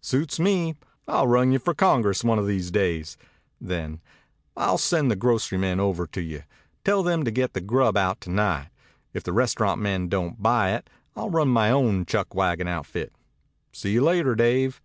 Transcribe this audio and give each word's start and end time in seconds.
"Suits 0.00 0.38
me. 0.38 0.76
I'll 1.08 1.26
run 1.26 1.50
you 1.50 1.58
for 1.58 1.74
Congress 1.74 2.22
one 2.22 2.38
o' 2.38 2.44
these 2.44 2.70
days." 2.70 3.16
Then, 3.60 4.00
"I'll 4.56 4.78
send 4.78 5.10
the 5.10 5.16
grocery 5.16 5.58
men 5.58 5.80
over 5.80 6.06
to 6.06 6.20
you. 6.22 6.44
Tell 6.84 7.02
them 7.02 7.24
to 7.24 7.32
get 7.32 7.54
the 7.54 7.60
grub 7.60 7.96
out 7.96 8.20
to 8.20 8.30
night. 8.30 8.68
If 9.14 9.24
the 9.24 9.32
restaurant 9.32 9.80
men 9.80 10.06
don't 10.08 10.40
buy 10.40 10.74
it 10.74 10.88
I'll 11.16 11.28
run 11.28 11.48
my 11.48 11.72
own 11.72 12.06
chuck 12.06 12.36
wagon 12.36 12.68
outfit. 12.68 13.12
See 13.72 13.90
you 13.90 14.04
later, 14.04 14.36
Dave." 14.36 14.80